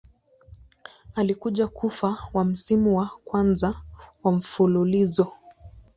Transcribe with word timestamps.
Alikuja 1.15 1.67
kufa 1.67 2.29
wa 2.33 2.45
msimu 2.45 2.97
wa 2.97 3.09
kwanza 3.25 3.81
wa 4.23 4.31
mfululizo. 4.31 5.33